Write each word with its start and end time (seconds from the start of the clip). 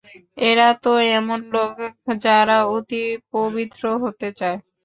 এরা 0.41 0.67
তো 0.83 0.89
এমন 1.11 1.39
লোক 1.53 1.73
যারা 2.23 2.57
অতি 2.75 3.03
পবিত্র 3.31 3.83
হতে 4.03 4.27
চায়। 4.39 4.57